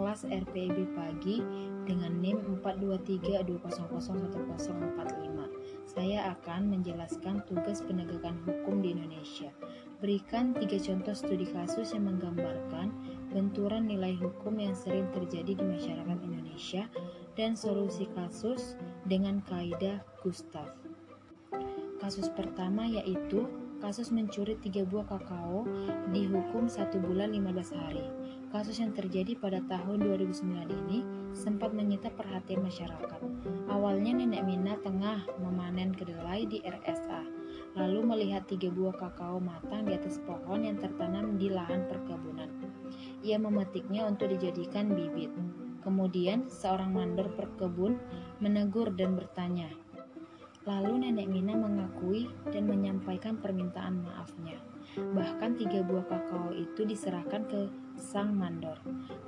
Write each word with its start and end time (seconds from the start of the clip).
kelas 0.00 0.24
RPIB 0.24 0.96
pagi 0.96 1.44
dengan 1.84 2.24
NIM 2.24 2.40
42320010045. 2.64 4.00
Saya 5.84 6.32
akan 6.32 6.72
menjelaskan 6.72 7.44
tugas 7.44 7.84
penegakan 7.84 8.40
hukum 8.48 8.80
di 8.80 8.96
Indonesia. 8.96 9.52
Berikan 10.00 10.56
tiga 10.56 10.80
contoh 10.80 11.12
studi 11.12 11.44
kasus 11.52 11.92
yang 11.92 12.08
menggambarkan 12.08 12.88
benturan 13.28 13.84
nilai 13.84 14.16
hukum 14.16 14.56
yang 14.56 14.72
sering 14.72 15.04
terjadi 15.12 15.52
di 15.52 15.64
masyarakat 15.68 16.18
Indonesia 16.24 16.88
dan 17.36 17.52
solusi 17.52 18.08
kasus 18.16 18.80
dengan 19.04 19.44
kaidah 19.44 20.00
Gustav. 20.24 20.72
Kasus 22.00 22.32
pertama 22.32 22.88
yaitu 22.88 23.44
kasus 23.84 24.08
mencuri 24.08 24.56
tiga 24.64 24.88
buah 24.88 25.04
kakao 25.04 25.68
dihukum 26.08 26.72
satu 26.72 26.96
bulan 27.04 27.36
15 27.36 27.76
hari. 27.76 28.19
Kasus 28.50 28.82
yang 28.82 28.90
terjadi 28.90 29.38
pada 29.38 29.62
tahun 29.70 30.10
2009 30.10 30.42
ini 30.74 31.06
sempat 31.30 31.70
menyita 31.70 32.10
perhatian 32.10 32.66
masyarakat. 32.66 33.22
Awalnya 33.70 34.18
nenek 34.18 34.42
Mina 34.42 34.74
tengah 34.82 35.22
memanen 35.38 35.94
kedelai 35.94 36.50
di 36.50 36.58
RSA, 36.58 37.22
lalu 37.78 38.02
melihat 38.02 38.50
tiga 38.50 38.66
buah 38.74 38.98
kakao 38.98 39.38
matang 39.38 39.86
di 39.86 39.94
atas 39.94 40.18
pohon 40.26 40.66
yang 40.66 40.82
tertanam 40.82 41.38
di 41.38 41.46
lahan 41.46 41.86
perkebunan. 41.86 42.50
Ia 43.22 43.38
memetiknya 43.38 44.10
untuk 44.10 44.34
dijadikan 44.34 44.98
bibit. 44.98 45.30
Kemudian 45.86 46.50
seorang 46.50 46.90
mandor 46.90 47.30
perkebun 47.38 48.02
menegur 48.42 48.90
dan 48.98 49.14
bertanya. 49.14 49.70
Lalu 50.66 51.06
nenek 51.06 51.30
Mina 51.30 51.54
mengakui 51.54 52.26
dan 52.50 52.66
menyampaikan 52.66 53.38
permintaan 53.38 54.02
maafnya. 54.02 54.58
Bahkan 54.98 55.54
tiga 55.54 55.86
buah 55.86 56.02
kakao 56.10 56.50
itu 56.50 56.82
diserahkan 56.82 57.46
ke 57.46 57.70
sang 57.94 58.34
mandor. 58.34 58.74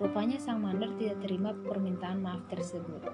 Rupanya 0.00 0.40
sang 0.42 0.64
mandor 0.64 0.90
tidak 0.98 1.22
terima 1.22 1.54
permintaan 1.54 2.18
maaf 2.18 2.42
tersebut. 2.50 3.04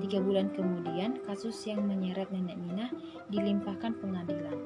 Tiga 0.00 0.22
bulan 0.24 0.48
kemudian, 0.56 1.20
kasus 1.28 1.58
yang 1.68 1.84
menyeret 1.84 2.32
nenek 2.32 2.56
Mina 2.56 2.88
dilimpahkan 3.28 4.00
pengadilan. 4.00 4.56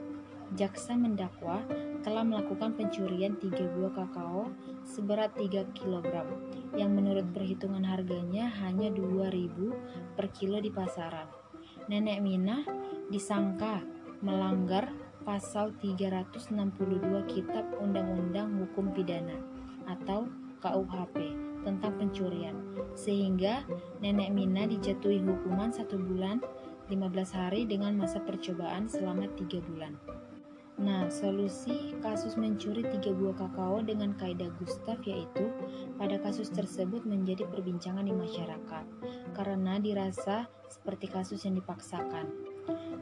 Jaksa 0.53 0.93
mendakwa 0.95 1.65
telah 2.05 2.23
melakukan 2.29 2.77
pencurian 2.77 3.41
tiga 3.41 3.65
buah 3.73 3.95
kakao 3.97 4.53
seberat 4.85 5.33
3 5.33 5.65
kg 5.73 6.13
yang 6.77 6.93
menurut 6.93 7.25
perhitungan 7.33 7.81
harganya 7.89 8.53
hanya 8.61 8.93
2000 8.93 10.13
per 10.13 10.29
kilo 10.29 10.61
di 10.61 10.69
pasaran. 10.69 11.25
Nenek 11.89 12.21
Mina 12.21 12.63
disangka 13.09 13.81
melanggar 14.21 14.93
pasal 15.23 15.71
362 15.79 16.53
Kitab 17.31 17.65
Undang-Undang 17.79 18.59
Hukum 18.59 18.91
Pidana 18.91 19.39
atau 19.87 20.27
KUHP 20.63 21.17
tentang 21.63 21.95
pencurian 21.99 22.55
sehingga 22.99 23.63
Nenek 24.03 24.31
Mina 24.35 24.67
dijatuhi 24.67 25.23
hukuman 25.23 25.71
satu 25.71 25.99
bulan 25.99 26.43
15 26.91 27.39
hari 27.39 27.65
dengan 27.65 27.97
masa 27.97 28.19
percobaan 28.19 28.91
selama 28.91 29.31
tiga 29.39 29.63
bulan. 29.65 29.95
Nah, 30.81 31.05
solusi 31.13 31.93
kasus 32.01 32.41
mencuri 32.41 32.81
tiga 32.97 33.13
buah 33.13 33.37
kakao 33.37 33.85
dengan 33.85 34.17
kaidah 34.17 34.49
Gustav 34.57 35.05
yaitu 35.05 35.53
pada 36.01 36.17
kasus 36.17 36.49
tersebut 36.49 37.05
menjadi 37.05 37.45
perbincangan 37.45 38.09
di 38.09 38.15
masyarakat 38.17 38.85
karena 39.37 39.77
dirasa 39.77 40.49
seperti 40.73 41.13
kasus 41.13 41.45
yang 41.45 41.61
dipaksakan. 41.61 42.53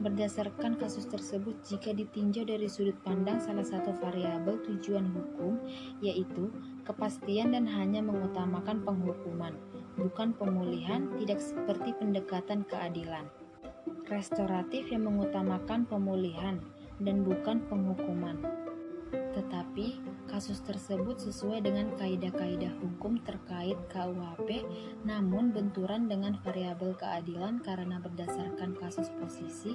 Berdasarkan 0.00 0.80
kasus 0.80 1.04
tersebut, 1.06 1.52
jika 1.62 1.92
ditinjau 1.92 2.48
dari 2.48 2.66
sudut 2.66 2.96
pandang 3.04 3.36
salah 3.38 3.62
satu 3.62 3.92
variabel 4.00 4.56
tujuan 4.64 5.06
hukum, 5.12 5.60
yaitu 6.00 6.48
kepastian 6.88 7.52
dan 7.52 7.68
hanya 7.68 8.00
mengutamakan 8.00 8.80
penghukuman, 8.82 9.54
bukan 10.00 10.32
pemulihan, 10.34 11.04
tidak 11.20 11.38
seperti 11.44 11.92
pendekatan 12.00 12.64
keadilan. 12.64 13.28
Restoratif 14.08 14.88
yang 14.88 15.06
mengutamakan 15.06 15.84
pemulihan 15.84 16.58
dan 17.00 17.24
bukan 17.24 17.64
penghukuman. 17.66 18.36
Tetapi, 19.10 19.98
kasus 20.30 20.62
tersebut 20.62 21.18
sesuai 21.18 21.62
dengan 21.66 21.90
kaidah-kaidah 21.98 22.70
hukum 22.82 23.18
terkait 23.22 23.78
KUHP, 23.90 24.62
namun 25.02 25.50
benturan 25.50 26.06
dengan 26.06 26.38
variabel 26.42 26.94
keadilan 26.98 27.58
karena 27.62 27.98
berdasarkan 27.98 28.74
kasus 28.78 29.10
posisi, 29.18 29.74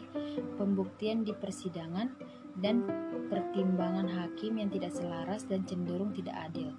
pembuktian 0.55 1.27
di 1.27 1.35
persidangan, 1.35 2.11
dan 2.63 2.87
pertimbangan 3.27 4.07
hakim 4.07 4.55
yang 4.55 4.71
tidak 4.71 4.95
selaras 4.95 5.43
dan 5.43 5.67
cenderung 5.67 6.15
tidak 6.15 6.35
adil. 6.39 6.71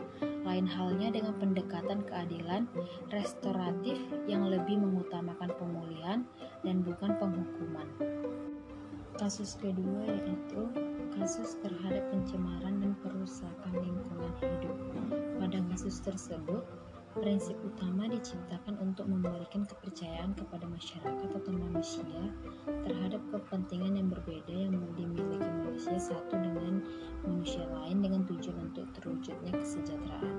Lain 0.49 0.65
halnya 0.65 1.13
dengan 1.13 1.37
pendekatan 1.37 2.01
keadilan 2.09 2.65
restoratif 3.13 4.01
yang 4.25 4.49
lebih 4.49 4.81
mengutamakan 4.81 5.53
pemulihan 5.61 6.25
dan 6.65 6.81
bukan 6.81 7.13
penghukuman. 7.21 7.89
Kasus 9.17 9.57
kedua 9.57 10.05
yaitu 10.13 10.61
kasus 11.17 11.57
terhadap 11.65 12.05
pencemaran 12.13 12.85
dan 12.85 12.93
perusakan 13.01 13.73
lingkungan 13.73 14.29
hidup. 14.45 14.77
Pada 15.41 15.57
kasus 15.73 16.05
tersebut, 16.05 16.61
prinsip 17.17 17.57
utama 17.65 18.13
diciptakan 18.13 18.77
untuk 18.77 19.09
memberikan 19.09 19.65
kepercayaan 19.65 20.37
kepada 20.37 20.69
masyarakat 20.69 21.29
atau 21.33 21.53
manusia 21.57 22.21
terhadap 22.85 23.25
kepentingan 23.33 23.97
yang 23.97 24.09
berbeda 24.13 24.53
yang 24.53 24.77
dimiliki 25.01 25.49
manusia 25.65 25.97
satu 25.97 26.37
dengan 26.37 26.85
manusia 27.25 27.65
lain 27.73 28.05
dengan 28.05 28.21
tujuan 28.29 28.69
untuk 28.69 28.85
terwujudnya 29.01 29.57
kesejahteraan. 29.57 30.36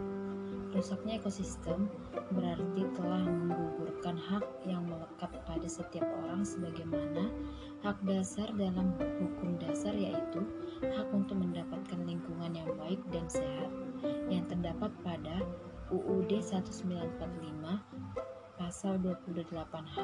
Rusaknya 0.77 1.17
ekosistem 1.17 1.89
berarti 2.37 2.85
telah 2.93 3.25
menggugurkan 3.25 4.13
hak 4.13 4.45
yang 4.69 4.85
melekat 4.85 5.33
pada 5.49 5.65
setiap 5.65 6.05
orang 6.21 6.45
sebagaimana 6.45 7.33
hak 7.81 7.97
dasar 8.05 8.45
dalam 8.53 8.93
hukum 9.01 9.57
dasar 9.57 9.97
yaitu 9.97 10.45
hak 10.85 11.09
untuk 11.09 11.33
mendapatkan 11.41 11.97
lingkungan 12.05 12.53
yang 12.53 12.69
baik 12.77 13.01
dan 13.09 13.25
sehat 13.25 13.73
yang 14.29 14.45
terdapat 14.45 14.93
pada 15.01 15.41
UUD 15.89 16.29
1945 16.45 17.25
pasal 18.61 19.01
28H 19.01 19.97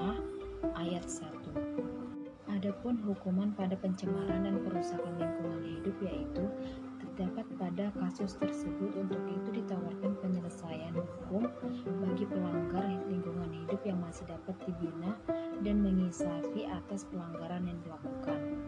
ayat 0.74 1.06
1. 1.06 2.50
Adapun 2.50 2.98
hukuman 3.06 3.54
pada 3.54 3.78
pencemaran 3.78 4.42
dan 4.42 4.58
perusakan 4.66 5.22
lingkungan 5.22 5.62
hidup 5.70 5.96
yaitu 6.02 6.50
terdapat 7.14 7.46
pada 7.62 7.86
kasus 8.02 8.34
tersebut 8.42 8.90
untuk 8.98 9.22
itu 9.30 9.62
ditawarkan 9.62 10.13
penyelesaian 10.44 10.92
hukum 11.00 11.48
bagi 12.04 12.28
pelanggar 12.28 12.84
lingkungan 13.08 13.48
hidup 13.64 13.80
yang 13.88 13.96
masih 14.04 14.28
dapat 14.28 14.52
dibina 14.68 15.16
dan 15.64 15.80
mengisafi 15.80 16.68
atas 16.68 17.08
pelanggaran 17.08 17.64
yang 17.64 17.80
dilakukan. 17.88 18.60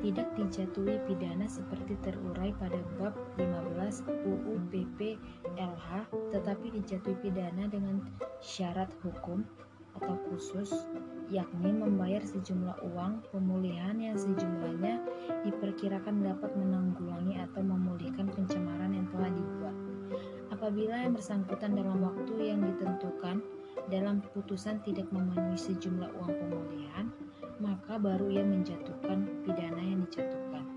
Tidak 0.00 0.28
dijatuhi 0.32 0.96
pidana 1.04 1.44
seperti 1.44 2.00
terurai 2.00 2.56
pada 2.56 2.80
bab 2.96 3.12
15 3.36 4.08
UU 4.08 4.54
PP 4.72 5.20
LH 5.60 6.08
tetapi 6.32 6.72
dijatuhi 6.80 7.20
pidana 7.20 7.68
dengan 7.68 8.00
syarat 8.40 8.88
hukum 9.04 9.44
atau 10.00 10.16
khusus 10.32 10.72
yakni 11.28 11.68
membayar 11.68 12.24
sejumlah 12.24 12.80
uang 12.96 13.20
pemulihan 13.28 14.00
yang 14.00 14.16
sejumlahnya 14.16 15.04
diperkirakan 15.44 16.24
dapat 16.24 16.48
menanggulangi 16.56 17.36
atau 17.44 17.60
memulihkan 17.60 18.24
pencemaran 18.32 18.96
yang 18.96 19.04
telah 19.12 19.28
dibuat 19.28 19.76
apabila 20.50 21.00
yang 21.00 21.14
bersangkutan 21.14 21.74
dalam 21.74 21.98
waktu 22.02 22.54
yang 22.54 22.60
ditentukan 22.62 23.42
dalam 23.88 24.22
putusan 24.34 24.78
tidak 24.86 25.08
memenuhi 25.10 25.58
sejumlah 25.58 26.10
uang 26.20 26.34
pemulihan 26.34 27.06
maka 27.60 28.00
baru 28.00 28.32
ia 28.32 28.44
menjatuhkan 28.44 29.44
pidana 29.44 29.82
yang 29.84 30.00
dijatuhkan. 30.08 30.69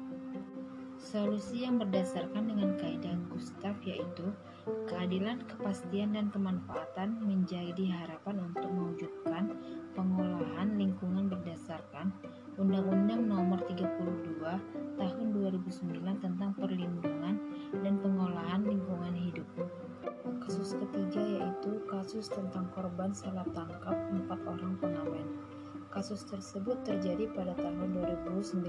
Solusi 1.04 1.68
yang 1.68 1.84
berdasarkan 1.84 2.48
dengan 2.48 2.80
kaidah 2.80 3.20
Gustav 3.28 3.76
yaitu 3.84 4.24
keadilan, 4.88 5.44
kepastian, 5.52 6.16
dan 6.16 6.32
kemanfaatan 6.32 7.20
menjadi 7.28 7.92
harapan 7.92 8.40
untuk 8.48 8.72
mewujudkan 8.72 9.52
pengolahan 10.00 10.80
lingkungan 10.80 11.28
berdasarkan 11.28 12.16
Undang-Undang 12.56 13.20
Nomor 13.20 13.60
32 13.68 14.48
Tahun 14.96 15.28
2009 15.36 16.24
tentang 16.24 16.56
Perlindungan 16.56 17.36
dan 17.84 18.00
Pengolahan 18.00 18.64
Lingkungan 18.64 19.12
Hidup. 19.28 19.48
Kasus 20.40 20.80
ketiga 20.80 21.20
yaitu 21.20 21.84
kasus 21.84 22.32
tentang 22.32 22.72
korban 22.72 23.12
salah 23.12 23.44
tangkap 23.52 24.00
empat 24.08 24.40
orang 24.48 24.80
pengamen. 24.80 25.28
Kasus 25.94 26.25
tersebut 26.25 26.81
terjadi 26.81 27.30
pada 27.38 27.54
tahun 27.54 27.94
2019. 28.25 28.66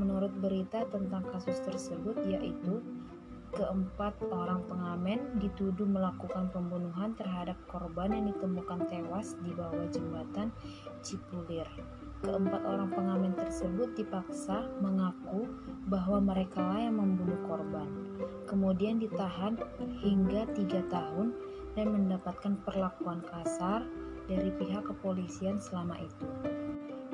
Menurut 0.00 0.32
berita 0.40 0.88
tentang 0.88 1.28
kasus 1.28 1.60
tersebut 1.60 2.16
yaitu 2.24 2.80
keempat 3.52 4.16
orang 4.32 4.64
pengamen 4.64 5.36
dituduh 5.36 5.84
melakukan 5.84 6.48
pembunuhan 6.56 7.12
terhadap 7.20 7.60
korban 7.68 8.16
yang 8.16 8.32
ditemukan 8.32 8.88
tewas 8.88 9.36
di 9.44 9.52
bawah 9.52 9.84
jembatan 9.92 10.48
Cipulir. 11.04 11.68
Keempat 12.24 12.64
orang 12.64 12.88
pengamen 12.96 13.36
tersebut 13.36 13.92
dipaksa 13.92 14.64
mengaku 14.80 15.44
bahwa 15.84 16.32
mereka 16.32 16.64
lah 16.64 16.80
yang 16.80 16.96
membunuh 16.96 17.36
korban. 17.44 17.92
Kemudian 18.48 18.96
ditahan 19.04 19.60
hingga 20.00 20.48
tiga 20.56 20.80
tahun 20.88 21.36
dan 21.76 21.92
mendapatkan 21.92 22.56
perlakuan 22.64 23.20
kasar 23.20 23.84
dari 24.30 24.50
pihak 24.54 24.86
kepolisian 24.86 25.58
selama 25.58 25.98
itu. 25.98 26.26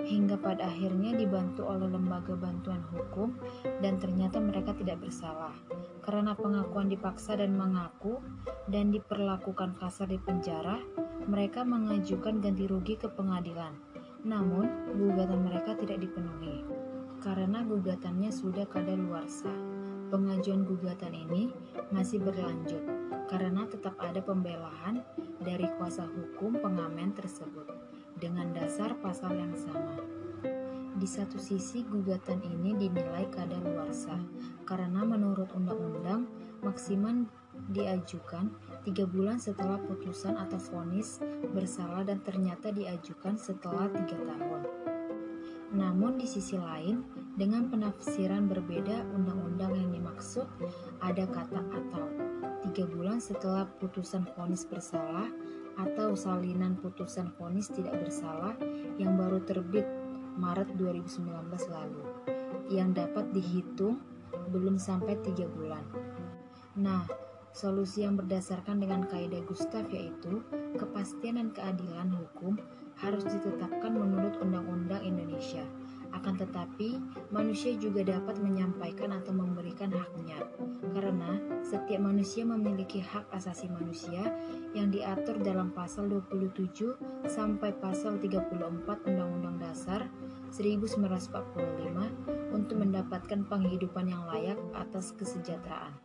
Hingga 0.03 0.41
pada 0.43 0.67
akhirnya 0.67 1.15
dibantu 1.15 1.63
oleh 1.63 1.87
lembaga 1.87 2.35
bantuan 2.35 2.83
hukum 2.91 3.39
dan 3.79 4.03
ternyata 4.03 4.43
mereka 4.43 4.75
tidak 4.75 4.99
bersalah. 4.99 5.55
Karena 6.03 6.35
pengakuan 6.35 6.91
dipaksa 6.91 7.39
dan 7.39 7.55
mengaku 7.55 8.19
dan 8.67 8.91
diperlakukan 8.91 9.79
kasar 9.79 10.11
di 10.11 10.19
penjara, 10.19 10.83
mereka 11.31 11.63
mengajukan 11.63 12.43
ganti 12.43 12.67
rugi 12.67 12.99
ke 12.99 13.07
pengadilan. 13.07 13.79
Namun, 14.27 14.67
gugatan 14.99 15.47
mereka 15.47 15.79
tidak 15.79 16.03
dipenuhi 16.03 16.67
karena 17.23 17.63
gugatannya 17.63 18.35
sudah 18.35 18.67
kadaluarsa. 18.67 19.55
Pengajuan 20.11 20.67
gugatan 20.67 21.15
ini 21.15 21.49
masih 21.89 22.21
berlanjut 22.21 22.83
karena 23.33 23.65
tetap 23.65 23.97
ada 23.97 24.21
pembelaan 24.21 25.01
dari 25.43 25.67
kuasa 25.77 26.07
hukum 26.07 26.63
pengamen 26.63 27.11
tersebut 27.13 27.67
dengan 28.17 28.55
dasar 28.55 28.95
pasal 29.03 29.35
yang 29.35 29.53
sama. 29.59 29.99
Di 30.93 31.09
satu 31.11 31.35
sisi, 31.43 31.83
gugatan 31.83 32.39
ini 32.47 32.79
dinilai 32.79 33.27
kadaluarsa 33.35 34.23
karena 34.63 35.03
menurut 35.03 35.51
undang-undang 35.51 36.31
maksimal 36.63 37.27
diajukan 37.75 38.55
tiga 38.87 39.05
bulan 39.11 39.43
setelah 39.43 39.83
putusan 39.83 40.39
atau 40.39 40.63
vonis 40.71 41.19
bersalah 41.51 42.07
dan 42.07 42.23
ternyata 42.23 42.71
diajukan 42.71 43.35
setelah 43.35 43.91
tiga 43.91 44.15
tahun. 44.15 44.63
Namun 45.73 46.21
di 46.21 46.29
sisi 46.29 46.61
lain, 46.61 47.03
dengan 47.35 47.73
penafsiran 47.73 48.45
berbeda 48.45 49.09
undang-undang 49.17 49.73
yang 49.73 49.91
dimaksud 49.91 50.45
ada 51.01 51.25
kata 51.25 51.65
atau 51.65 52.05
tiga 52.73 52.89
bulan 52.89 53.21
setelah 53.21 53.69
putusan 53.77 54.25
vonis 54.33 54.65
bersalah 54.65 55.29
atau 55.77 56.17
salinan 56.17 56.73
putusan 56.81 57.29
vonis 57.37 57.69
tidak 57.69 58.01
bersalah 58.01 58.57
yang 58.97 59.21
baru 59.21 59.45
terbit 59.45 59.85
Maret 60.41 60.73
2019 60.81 61.29
lalu 61.69 62.03
yang 62.73 62.97
dapat 62.97 63.29
dihitung 63.37 64.01
belum 64.49 64.81
sampai 64.81 65.21
tiga 65.21 65.45
bulan. 65.53 65.85
Nah, 66.81 67.05
Solusi 67.53 68.01
yang 68.01 68.17
berdasarkan 68.17 68.81
dengan 68.81 69.05
kaidah 69.05 69.45
Gustav 69.45 69.85
yaitu 69.93 70.41
kepastian 70.81 71.37
dan 71.37 71.49
keadilan 71.53 72.09
hukum 72.09 72.57
harus 72.97 73.29
ditetapkan 73.29 73.93
menurut 73.93 74.41
Undang-Undang 74.41 75.05
Indonesia. 75.05 75.61
Akan 76.13 76.37
tetapi, 76.37 77.01
manusia 77.33 77.73
juga 77.77 78.05
dapat 78.05 78.39
menyampaikan 78.39 79.17
atau 79.17 79.33
memberikan 79.33 79.91
haknya. 79.91 80.45
Karena 80.93 81.41
setiap 81.65 82.05
manusia 82.05 82.45
memiliki 82.45 83.01
hak 83.01 83.33
asasi 83.33 83.73
manusia 83.73 84.21
yang 84.77 84.93
diatur 84.93 85.41
dalam 85.41 85.73
pasal 85.73 86.13
27 86.13 87.27
sampai 87.27 87.73
pasal 87.81 88.21
34 88.21 89.09
Undang-Undang 89.09 89.57
Dasar 89.61 90.05
1945 90.53 92.53
untuk 92.53 92.77
mendapatkan 92.77 93.41
penghidupan 93.49 94.13
yang 94.13 94.29
layak 94.29 94.61
atas 94.77 95.17
kesejahteraan. 95.17 95.97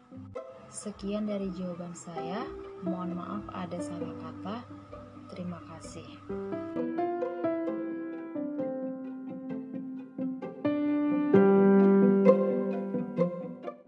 Sekian 0.72 1.28
dari 1.28 1.52
jawaban 1.52 1.96
saya. 1.96 2.48
Mohon 2.84 3.20
maaf 3.20 3.44
ada 3.56 3.80
salah 3.80 4.16
kata. 4.20 4.56
Terima 5.32 5.60
kasih. 5.68 6.08